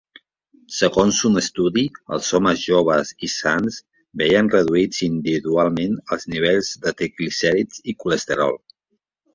Segons 0.75 1.19
un 1.29 1.41
estudi, 1.41 1.83
els 2.17 2.29
homes 2.39 2.63
joves 2.71 3.13
i 3.29 3.29
sans 3.35 3.79
veien 4.23 4.51
reduïts 4.57 5.05
individualment 5.11 5.97
els 6.17 6.29
nivells 6.37 6.75
de 6.87 6.97
triglicèrids 7.03 7.89
i 7.95 7.99
colesterol. 8.05 8.61